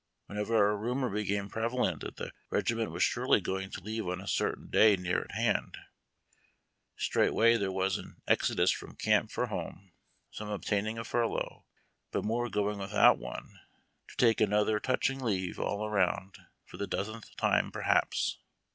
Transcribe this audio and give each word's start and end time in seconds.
Whenever 0.25 0.67
a 0.71 0.75
rumor 0.75 1.11
be 1.11 1.23
came 1.23 1.47
prevalent 1.47 1.99
that 2.01 2.15
the 2.15 2.31
regiment 2.49 2.89
was 2.89 3.03
surely 3.03 3.39
going 3.39 3.69
to 3.69 3.83
leave 3.83 4.07
on 4.07 4.19
a 4.19 4.27
certain 4.27 4.67
da}^ 4.67 4.97
near 4.97 5.21
at 5.29 5.33
hand, 5.35 5.77
straightway 6.97 7.55
there 7.55 7.71
was 7.71 7.99
an 7.99 8.19
exodus 8.27 8.71
from 8.71 8.95
camp 8.95 9.29
for 9.29 9.45
home, 9.45 9.91
some 10.31 10.49
obtaining 10.49 10.97
a 10.97 11.03
furlough, 11.03 11.67
but 12.09 12.23
more 12.25 12.49
going 12.49 12.79
without 12.79 13.19
one, 13.19 13.59
to 14.07 14.15
take 14.17 14.39
anotlier 14.39 14.81
touching 14.81 15.19
leave 15.19 15.59
all 15.59 15.85
around, 15.85 16.35
for 16.65 16.77
the 16.77 16.87
dozenth 16.87 17.35
time 17.35 17.71
perhaps. 17.71 18.39